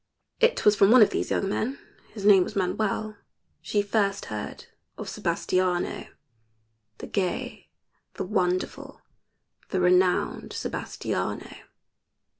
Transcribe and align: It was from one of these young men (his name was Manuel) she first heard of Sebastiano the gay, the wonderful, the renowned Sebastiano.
It 0.39 0.65
was 0.65 0.75
from 0.75 0.89
one 0.89 1.03
of 1.03 1.11
these 1.11 1.29
young 1.29 1.47
men 1.47 1.77
(his 2.15 2.25
name 2.25 2.43
was 2.43 2.55
Manuel) 2.55 3.17
she 3.61 3.83
first 3.83 4.25
heard 4.33 4.65
of 4.97 5.07
Sebastiano 5.07 6.07
the 6.97 7.05
gay, 7.05 7.69
the 8.15 8.23
wonderful, 8.25 9.03
the 9.69 9.79
renowned 9.79 10.53
Sebastiano. 10.53 11.55